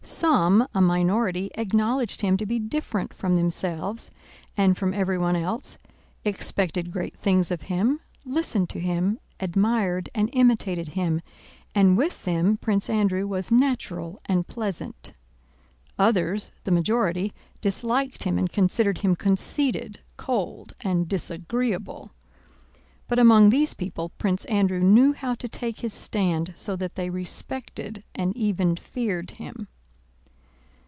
[0.03, 4.09] Some, a minority, acknowledged him to be different from themselves
[4.57, 5.77] and from everyone else,
[6.25, 11.21] expected great things of him, listened to him, admired, and imitated him,
[11.75, 15.13] and with them Prince Andrew was natural and pleasant.
[15.99, 17.31] Others, the majority,
[17.61, 22.09] disliked him and considered him conceited, cold, and disagreeable.
[23.07, 27.11] But among these people Prince Andrew knew how to take his stand so that they
[27.11, 29.67] respected and even feared him.